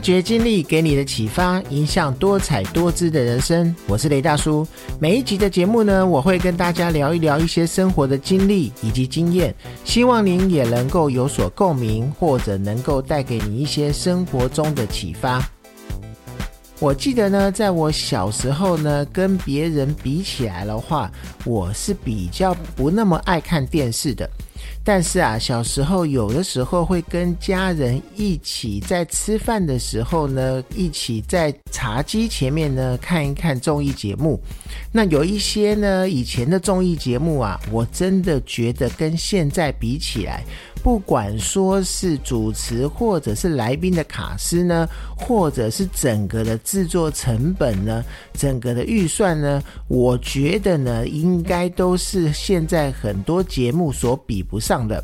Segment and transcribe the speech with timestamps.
[0.00, 3.74] 觉经历给你的启发，影响多彩多姿的人生。
[3.86, 4.66] 我是雷大叔。
[4.98, 9.54] 每一集的节目呢，我会跟大家聊一聊一些生活的经历以及经验，
[9.84, 15.46] 希望您也能够有所共鸣，或者能够带给你一些生活中的启发。
[16.78, 21.12] 我记得呢，在我小时候呢，跟别人比起来的话，
[21.44, 24.28] 我是比较不那么爱看电视的。
[24.84, 34.40] 但是啊，小时候有的时候会跟家人一起在吃饭的时候呢，一起在茶几前面呢看一看综艺节目。
[34.92, 40.42] 那有一些呢，以前的综艺节目啊，我真的觉得跟现在比起来。
[40.82, 48.02] 不管说是主持或者是来宾的卡司呢，或者是整个的制作成本呢，
[48.32, 55.02] 整个的预算呢，我觉得呢，应该都是现在很多节目所比不上的。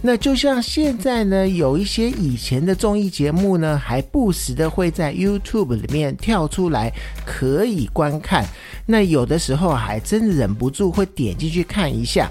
[0.00, 6.92] 那就像现在呢，有一些以前的综艺节目呢，还不时的会在 YouTube 里面跳出来
[7.26, 8.46] 可以观看。
[8.86, 12.30] 那有的时候还真忍不住会点进去看一下。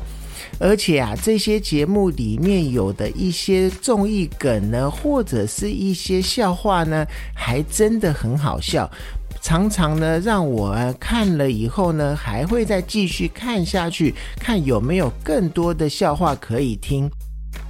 [0.59, 8.89] 而且啊，这些节目里面有的一些综艺梗呢，或者是一些笑话呢，还真的很好笑，
[9.43, 17.11] 常常呢让我看了以后呢，还会再继续看下去，看有没有更多的笑话可以听。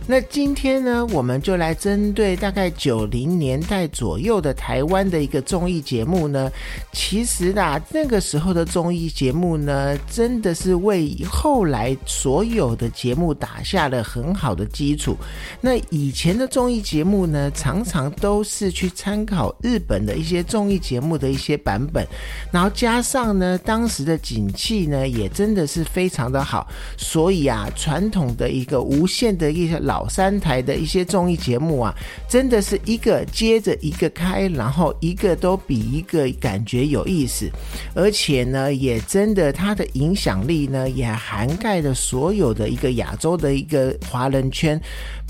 [0.06, 6.52] 那今天呢，我们就来针对大概九零年代左右的台湾的一个综艺节目呢。
[6.92, 15.16] 其实啊，那个时候的综艺节目呢，真的是为后来所有的节目打下了很好的基础。
[15.62, 22.06] 那以前的综艺节目呢，常常都是去参考日本的一些综艺节目的一些版本，
[22.52, 26.68] 然后加上呢，当时的景气呢，也真的是非常的好，
[26.98, 29.93] 所以啊，传统的一个无线的一些老。
[29.94, 31.94] 老三台的一些综艺节目啊，
[32.28, 37.48] 真的是一个接着一个开，然后一个都比一个感觉有意思，
[37.94, 44.82] 而且呢，也真的它的影响力呢，也涵盖了所有的一个亚洲的一个华人圈。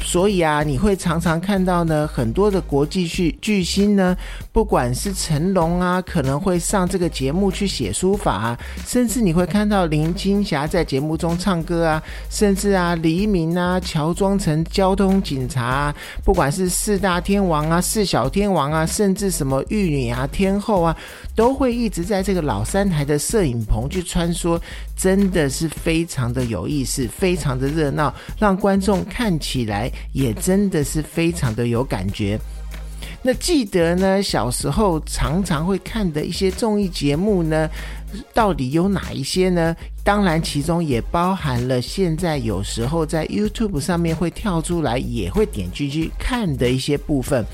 [0.01, 4.15] 所以啊，你会常常看到呢，很多的国际巨巨星呢，
[4.51, 20.97] 不管是成龙啊，可能会上这个节目去写书法啊，甚至你会看到林青霞在节目中唱歌啊，甚至啊，黎明啊，乔装成交通警察，啊，不管是四大天王啊，四小天王啊，甚至什么玉女啊，天后啊，
[21.35, 24.59] 都会一直在这个老三台的摄影棚去穿梭，
[24.97, 29.91] 真的是非常的有意思，非常的热闹，让观众看起来。
[30.13, 32.39] 也真的是非常的有感觉。
[33.21, 37.69] 那记得呢，小时候常常会看的一些综艺节目呢，
[38.33, 39.75] 到底有哪一些呢？
[40.03, 47.45] 当然，其中也包含了现在有时候在 YouTube 上面会跳出来，也会点进去看的一些部分。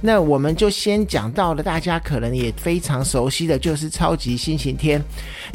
[0.00, 5.00] 那我们就先讲到了，大家可能也非常熟悉的就是《超级星期天》。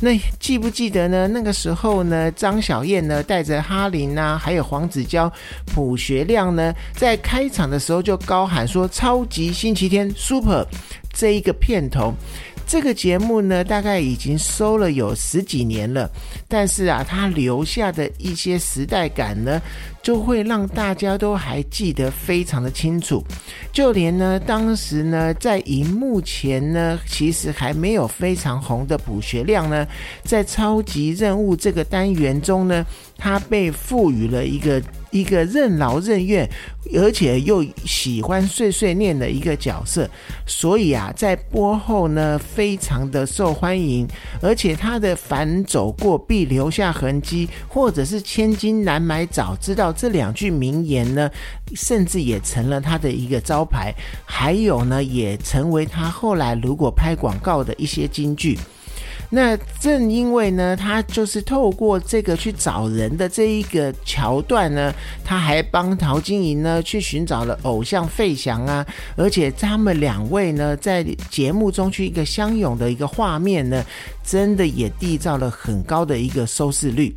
[0.02, 1.28] 那记不记得呢？
[1.30, 5.32] 那个时候呢，张小燕呢带着哈林啊，还有黄子佼、
[5.74, 10.68] 朴学亮呢，在开场的时候就高喊说：“超级星期天，Super！”
[11.14, 12.14] 这一个片头。
[12.66, 16.10] 这个节目呢，大概已经收了有十几年了，
[16.48, 19.62] 但是啊，它留下的一些时代感呢，
[20.04, 23.24] 就会让大家都还记得非常的清楚。
[23.72, 29.88] 就连呢，当时呢，在荧幕前呢，其实还没有非常红的卜学亮呢，
[30.24, 32.86] 在超级任务这个单元中呢，
[33.18, 34.80] 他被赋予了一个。
[35.14, 36.50] 一个任劳任怨，
[36.96, 40.10] 而且又喜欢碎碎念的一个角色，
[40.48, 44.08] 所以啊，在播后呢，非常的受欢迎。
[44.42, 51.30] 而且他的“凡走过必留下痕迹”或者是“千金难买早知道”这两句名言呢，
[51.76, 53.94] 甚至也成了他的一个招牌。
[54.26, 58.60] 还有呢，也成为他后来如果拍广告的一些金句。
[59.30, 68.86] 那正因为呢，他就是透过这个去找人的这一个桥段呢，他还帮陶晶莹呢去寻找了偶像费翔啊，
[69.16, 73.84] 而且他们两位呢在节目中去一个相拥的一个画面呢。
[74.24, 77.14] 真的也缔造了很高的一个收视率。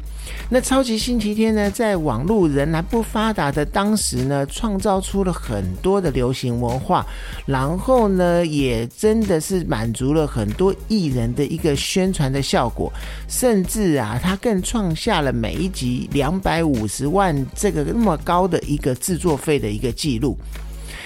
[0.51, 7.07] 那超级星期天呢，在网络仍然不发达的当时呢，创造出了很多的流行文化，
[7.47, 12.93] 然后呢，也真的是满足了很多艺人的一个宣传的效果，
[13.29, 20.37] 甚至啊，他更创下了每一集两百五十万这个那么高的一个制作费的一个记录。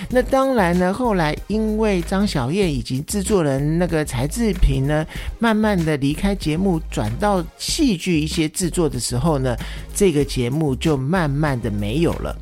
[0.08, 5.06] 那当然呢，后来因为张小燕以及制作人那个柴智屏呢，
[5.38, 9.56] 慢慢的离开节目，转到戏剧一些制作的时候呢，
[9.94, 12.36] 这个节目就慢慢的没有了。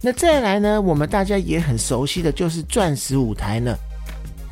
[0.00, 3.76] 那再来呢，我们大家也很熟悉的就是钻石舞台呢。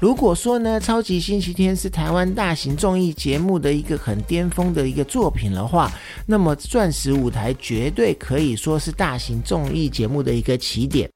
[0.01, 5.91] 如果说呢，《超级星期天》是台湾大型综艺节目的一个很巅峰的一个作品的话，
[6.27, 11.09] 那么《钻石舞台》绝对可以说是大型综艺节目的一个起点。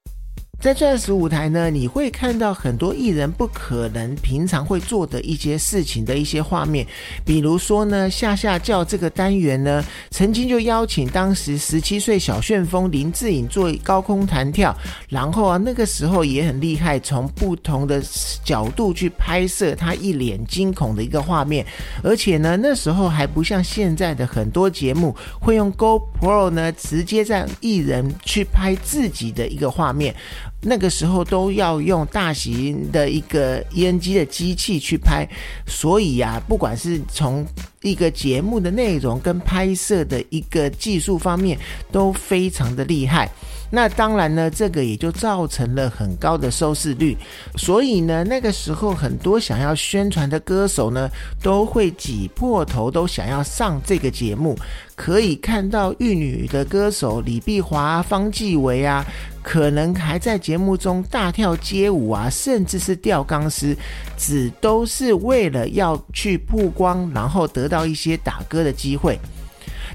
[0.60, 6.84] 在钻石舞台呢，你会看到很多艺人不可能平常会做的一些事情的一些画面，
[7.24, 14.76] 比如说呢，下下叫这个单元呢，曾经就邀请当时十七岁小旋风林志颖做高空弹跳，
[15.08, 18.02] 然后啊，那个时候也很厉害，从不同的
[18.44, 21.64] 角度去拍摄他一脸惊恐的一个画面，
[22.02, 30.12] 而且呢，那时候还不像现在的很多节目会用 GoPro 呢，直接让艺人去拍自己的一个画面。
[30.60, 35.28] 那个时候都要用大型的一个烟机的机器去拍，
[35.66, 37.46] 所以呀，不管是从
[37.82, 41.58] 一个节目的内容跟拍摄的一个技术方面，
[41.92, 43.30] 都非常的厉害。
[43.70, 47.14] 那当然呢，这个也就造成了很高的收视率。
[47.56, 51.10] 所以呢，那个时候很多想要宣传的歌手呢，
[51.42, 54.56] 都会挤破头都想要上这个节目。
[54.96, 59.04] 可以看到玉女的歌手李碧华、方季韦啊，
[59.42, 63.76] 可能还在节目中大跳街舞啊，甚至是吊钢丝，
[64.16, 69.18] 只都是为了要去曝光，然后得到一些打歌的机会。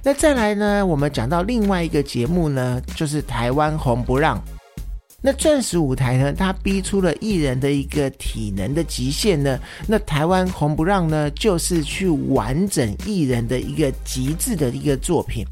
[0.04, 0.86] 那再来呢？
[0.86, 4.42] 我们讲到另外一个节目呢，就是台湾红不让。
[5.25, 9.58] 那钻石舞台呢，它逼出了艺人的一个体能的极限呢。
[9.88, 15.46] 那台湾红不让呢，就是去完整艺人的一个极致的一个作品。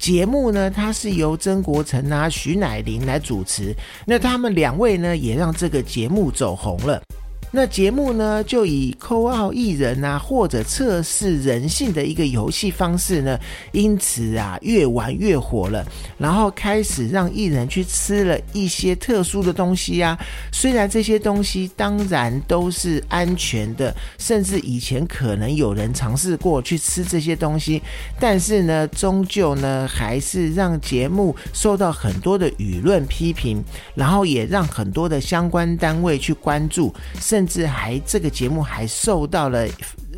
[0.00, 3.72] 节目呢，它是由曾国成啊、徐乃麟来主持。
[4.04, 7.00] 那他们两位呢，也让这个节目走红了。
[7.50, 13.40] 那节目呢，就以扣号艺人啊，或者测试人性的一个游戏方式呢，
[13.72, 15.82] 因此啊，越玩越火了。
[16.18, 20.18] 然后开始让艺人去吃了一些特殊的东西啊，
[20.52, 27.82] 虽然这些东西当然都是安全的，甚至以前可能有人尝试过去吃这些东西，
[28.20, 37.37] 但是呢，终究呢，还是让节目受到很多的舆论批评，然后也让很多的相关单位去关注，甚。
[37.38, 39.64] 甚至还这个节目还受到了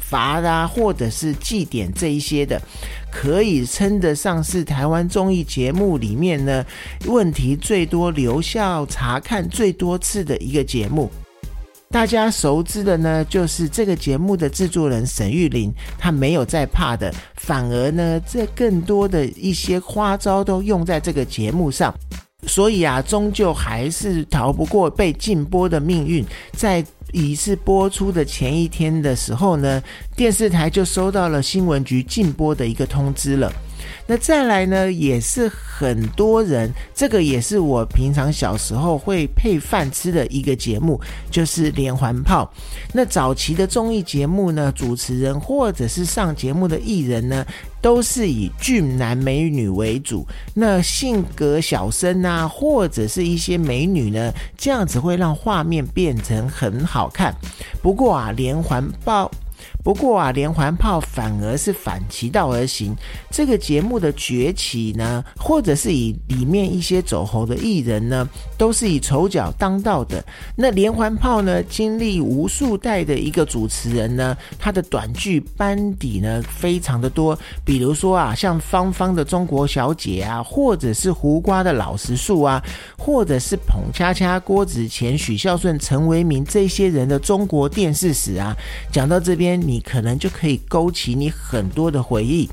[0.00, 2.58] 罚啊，或者是祭点这一些的，
[3.12, 6.64] 可以称得上是台湾综艺节目里面呢
[7.04, 11.10] 问题最多、留校查看最多次的一个节目。
[11.90, 21.94] 大家熟知的呢，就是这个节目的制作人沈玉琳，他没有在怕的，反而呢，这更多的一些花招都用在这个节目上。
[22.46, 26.24] 所以啊，终究还是逃不过被禁播的命运。
[26.52, 29.82] 在仪式播出的前一天的时候呢，
[30.16, 33.52] 电视台就收到了新闻局禁播的一个通知了。
[34.06, 41.00] 那再来呢，也是很多人，这个也是我平常小时候会配饭吃的一个节目，
[41.30, 42.50] 就是连环炮。
[42.92, 47.46] 那早期的综艺节目呢，主持人或者是上节目的艺人呢，
[47.80, 50.26] 都是以俊男美女为主。
[50.54, 57.34] 那性格小生啊，或者是一些美女呢，这样子会让画面变成很好看。
[57.82, 59.30] 不过啊，连环炮。
[59.82, 62.94] 不过啊，连环炮反而是反其道而行。
[63.30, 70.22] 这个节目的崛起呢，或者是以里面一些走红的艺人呢，都是以丑角当道的。
[70.54, 77.38] 那连环炮呢，经历无数代的一个主持人呢，他的短剧班底呢，非常的多。
[77.64, 82.62] 比如说啊，像芳芳的中国小姐啊，或者是胡瓜的老实树啊，
[82.98, 88.54] 或者是捧恰恰郭子乾、许孝顺、陈为民这些人的中国电视史啊，
[88.92, 89.69] 讲到这边。
[89.70, 92.50] 你可能就可以勾起你很多的回忆。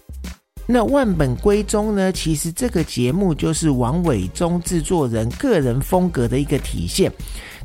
[0.67, 2.11] 那万本归宗呢？
[2.11, 7.11] 其实这个节目就是王伟忠制作人个人风格的一个体现。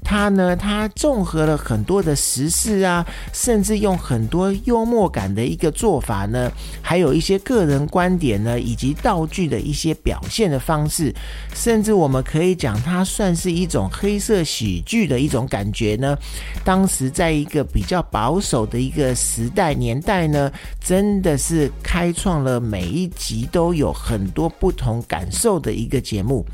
[0.05, 6.51] 他呢，他综合了很多的时事啊，甚至用很多幽默感的一个做法呢，
[6.83, 11.15] 还有一些个人观点呢，以及道具的一些表现的方式，
[11.55, 16.17] 甚至我们可以讲，它算是一种黑色喜剧的一种感觉呢。
[16.65, 26.45] 当时在一个比较保守的一个时代年代呢，真的是开创了每一集都有很多不同感受的一个节目。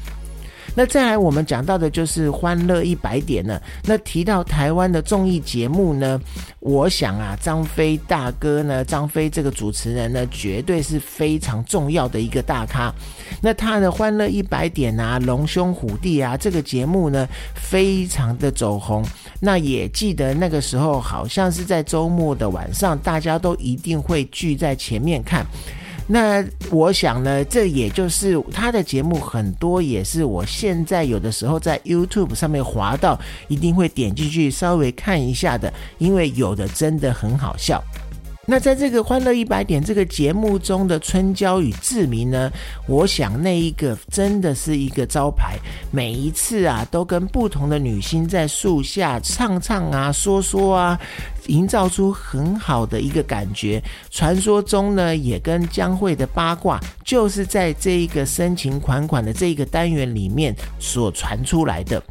[0.74, 3.60] 那再来，我们讲到的就是《欢乐一百点》了。
[3.84, 6.20] 那提到台湾的综艺节目呢，
[6.60, 12.94] 我想啊，张飞大哥呢，张飞这个主持人呢，绝对是非常重要的一个大咖。
[13.42, 19.04] 那他的《欢乐一百点》啊，《龙兄虎弟》啊，这个节目呢，非常的走红。
[19.40, 25.44] 那也记得那个时候，好像是在周末的晚上，大家都一定会聚在前面看。
[26.10, 37.84] 那我想呢，这也就是他的节目很多也是我现在有的时候在 YouTube 上面滑到，一定会点进去稍微看一下的，因为有的真的很好笑。
[38.50, 42.50] 那在这个《欢乐一百点》这个节目中的春娇与志明呢，
[42.86, 45.58] 我想那一个真的是一个招牌，
[45.90, 50.98] 每一次啊都跟不同的女星在树下唱唱啊、说说啊，
[51.48, 53.82] 营造出很好的一个感觉。
[54.10, 62.02] 传说中呢，也跟江蕙的八卦就是在这一个深情款款的这一个单元里面所传出来的。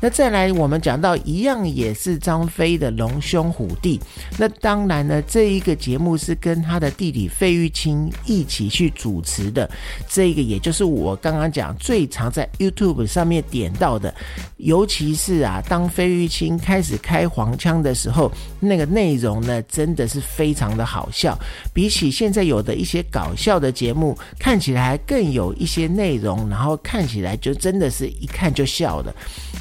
[0.00, 4.00] 那再来，我们讲到一样也是张飞的龙兄虎弟。
[4.38, 9.68] 那当然呢，这一个节目是跟他的弟弟费玉清一起去主持的。
[10.08, 14.14] 这个也就是我刚刚讲最常在 YouTube 上面点到的。
[14.58, 21.36] 尤其是啊，当费玉清开始开黄腔的时候，那个内容呢，真的是非常的好笑。
[21.74, 29.12] 比起现在有的一些搞笑的节目，看起来更有一些内容，然后看起来就真的是一看就笑的。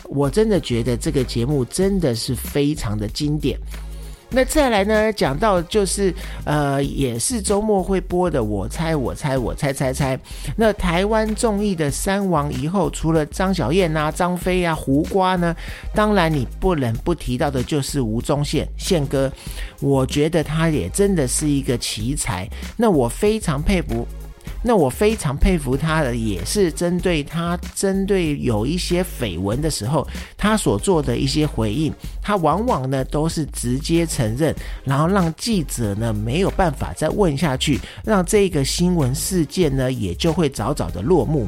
[0.10, 3.58] 我真的觉得这个节目真的是非常的经典。
[4.30, 10.20] 那再来呢，讲到就是呃，也是周末会播的，我猜我猜我猜猜猜。
[10.58, 15.56] 那台湾综艺的三王以后，除了张小燕啊、张飞啊、胡瓜呢，
[15.96, 19.32] 当然你不能不提到的就是吴宗宪宪哥。
[19.80, 22.46] 我觉得他也真的是一个奇才，
[22.76, 24.06] 那我非常佩服。
[24.64, 41.48] 那我非常佩服他的，也是针对他针对有一些绯闻的时候，他所做的一些回应，他往往呢都是直接承认，然后让记者呢没有办法再问下去，让这个新闻事件呢也就会早早的落幕。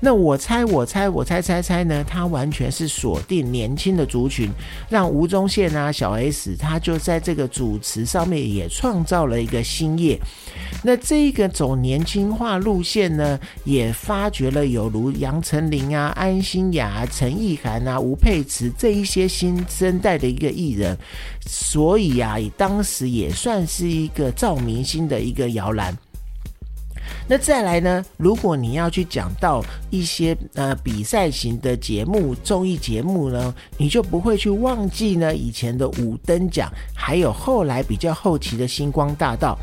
[0.00, 2.04] 那我猜，我猜，我猜猜猜呢？
[2.04, 4.50] 他完全是锁定年轻的族群，
[4.88, 10.18] 让吴宗宪啊、小 S，他就在这个主持上面也创造了一个新业。
[10.82, 20.96] 那这个走年轻化路线呢，也发掘了有如杨丞琳啊、安心雅、陈意涵啊、吴佩慈这一些新生代的一个艺人，
[21.46, 25.96] 所以啊，当时也算是一个照明星的一个摇篮。
[27.28, 28.04] 那再来呢？
[28.16, 39.58] 如果你要去讲到一些呃比赛型的节目、综艺节目呢，你就不会去忘记呢以前的五等奖，还有后来比较后期的星光大道。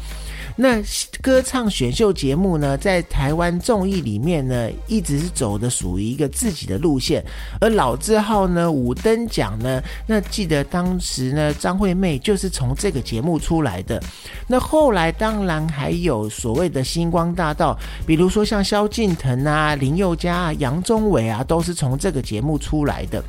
[0.55, 0.81] 那
[1.21, 7.23] 歌唱选秀节目呢，在台湾综艺里面呢，一直是走的属于一个自己的路线。
[7.59, 14.01] 而老字号呢，五等奖呢，那记得当时呢，张惠妹就是从这个节目出来的。
[14.47, 23.23] 那后来当然还有所谓的星光大道，比如说像萧敬腾啊、林宥嘉啊、杨宗纬啊，都是从这个节目出来的。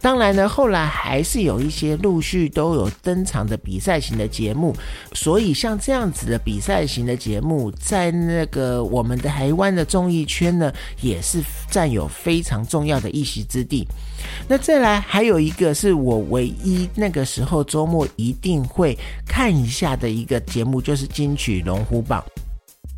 [0.00, 4.74] 当然呢，后来还是有一些陆续都有登场的比赛型的节目。
[5.12, 6.78] 所以像这样子的比赛。
[6.88, 13.86] 型的节目在那个我们的台湾的综艺圈呢，也是占有非常重要的一席之地。
[14.48, 22.24] 那再来还有一个是我唯一那个时候周末一定会看一下的一个节目，就是金曲龙虎榜。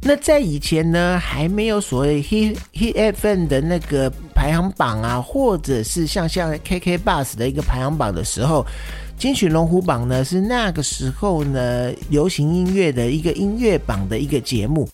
[0.02, 8.64] 那在以前呢，还没有所谓 Hit Hit FM 的那个排行榜啊，或者是像像 KK Bus 的一个排行榜的时候。
[9.18, 14.88] 金曲龙虎榜呢，是那个时候呢流行音乐的一个音乐榜的一个节目。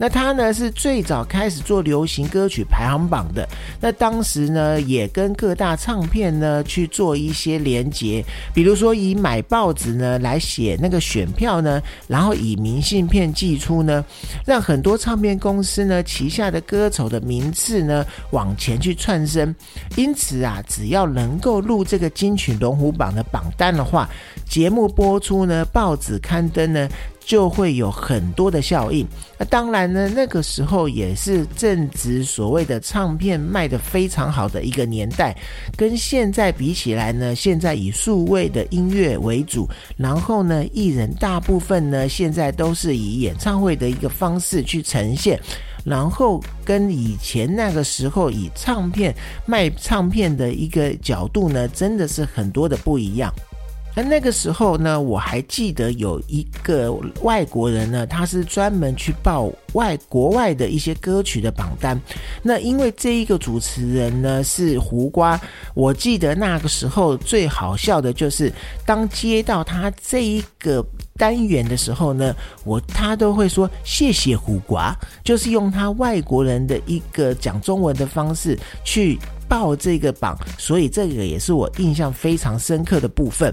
[0.00, 3.44] 那他呢是最早开始做流行歌曲排行榜的。
[3.80, 14.04] 那当时呢也跟各大唱片呢去做一些连接，比如说以买报纸呢来写那个选票呢，然后以明信片寄出呢，
[14.46, 19.52] 让很多唱片公司呢旗下的歌手的名次呢往前去窜升。
[19.96, 24.08] 因此啊，只要能够入这个金曲龙虎榜的榜单的话，
[24.48, 26.88] 节目播出呢，报纸刊登呢。
[27.28, 29.06] 就会有很多的效应。
[29.38, 35.36] 那当然呢，那个时候也是正值所谓的唱片卖的非常好的一个年代，
[35.76, 45.38] 跟现在比起来呢，现在以数位的音乐为主，然后呢，艺人大部分呢现在都是以演唱会的一个方式去呈现，
[45.84, 49.14] 然后跟以前那个时候以唱片
[49.44, 53.30] 卖唱片的一个角度呢，真的是很多的不一样。
[53.98, 62.00] 那那个时候呢，我还记得有一个外国人呢，他是专门去报外国外的一些歌曲的榜单。
[62.40, 65.40] 那因为这一个主持人呢是胡瓜，
[65.74, 68.52] 我记得那个时候最好笑的就是，
[68.86, 70.80] 当接到他这一个
[71.16, 83.52] 单元的时候呢，我他都会说谢谢胡瓜，就是用他外国人的一个讲中文的方式去报这个榜，所以这个也是我印象非常深刻的部分。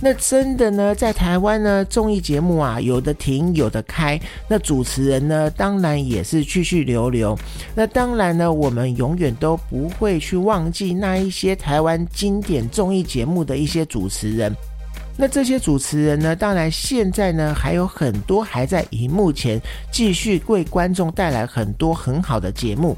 [0.00, 4.20] 那真的呢，在台湾呢，综艺节目啊，有的停，有的开。
[4.48, 7.36] 那主持人呢，当然也是去去留留。
[7.74, 14.54] 那当然呢，我们永远都不会去忘记那一些台湾经典综艺节目的一些主持人。
[15.18, 19.58] 那这些主持人呢，当然现在呢，还有很多还在荧幕前
[19.90, 22.94] 继续为观众带来很多很好的节目。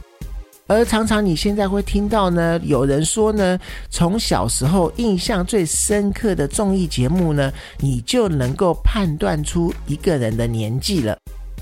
[0.69, 3.59] 而常常你现在会听到呢，有人说呢，
[3.89, 11.17] 从小时候印象最深刻的综艺节目呢，你就能够判断出一个人的年纪了。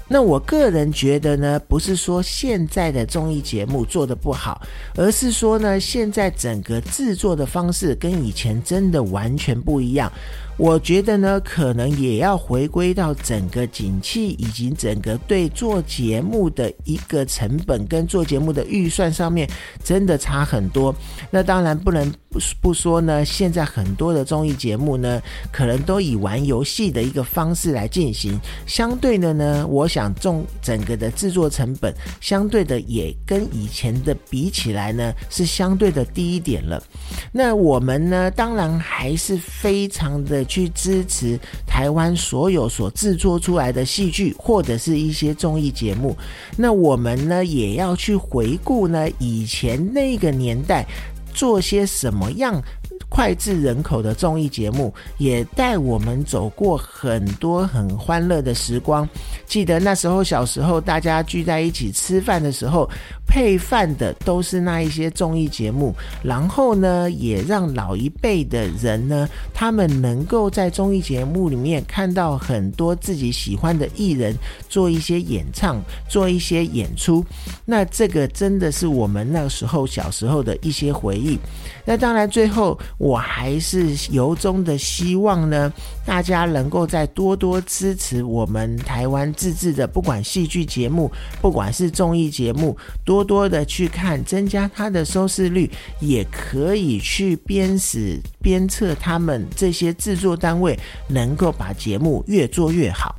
[0.09, 4.61] 那我个人觉得呢，不是说现在的综艺节目做的不好，
[4.97, 10.11] 而是说呢，现在整个制作的方式跟以前真的完全不一样。
[10.59, 19.47] 我觉得呢，可能也要回归到整个景气以及整个对做节目的一个成本跟做节目的预算上面，
[19.85, 20.95] 真的差很多。
[21.31, 25.21] 那当然不能不不说呢，现在很多的综艺节目呢，
[25.53, 36.83] 可能都以玩游戏的一个方式来进行，相对的呢，我想重整个的制作成本，相对的也跟以前的比起来呢，是相对的低一点了。
[37.31, 40.46] 那我们呢，当然还是非常的。
[40.47, 46.17] 去支持台湾所有所制作出来的戏剧或者是一些综艺节目，
[46.57, 50.87] 那我们呢也要去回顾呢以前那个年代
[51.35, 52.63] 做些什么样。
[53.09, 59.09] 脍炙人口的综艺节目，也带我们走过很多很欢乐的时光。
[59.47, 62.89] 记得那时候小时候，大家聚在一起吃饭的时候，
[63.27, 65.95] 配饭的都是那一些综艺节目。
[66.23, 74.35] 然后呢，也让老一辈的人呢，他们能够在综艺节目里面看到很多自己喜欢的艺人
[74.69, 77.25] 做一些演唱，做一些演出。
[77.65, 81.39] 那这个真的是我们那时候小时候的一些回忆。
[81.87, 82.79] 那当然，最后。
[82.99, 85.73] 我还是由衷的希望呢，
[86.05, 95.71] 大家能够再多多支持我们台湾自制的，不管戏剧节目，不管是综艺节目，多多的去看，增加它的收视率，
[96.01, 103.15] 也可以去鞭使鞭策他们这些制作单位，能够把节目越做越好。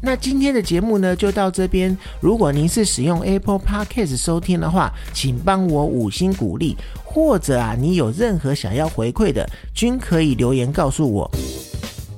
[0.00, 1.96] 那今天的节目呢，就到这边。
[2.20, 6.76] 如果您是使用 Apple Podcast 收听的话，请帮我五星鼓励，
[7.10, 11.28] 或者啊，你有任何想要回馈的，均可以留言告诉我。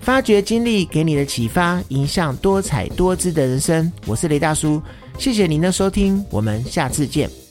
[0.01, 3.91] 发掘经历给你的启发，迎向多彩多姿的人生。
[4.07, 4.83] 我是雷大叔，
[5.17, 7.50] 谢谢您的收听，我们下次见。